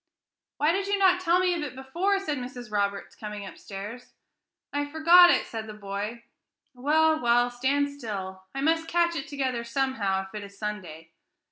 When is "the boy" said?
5.67-6.23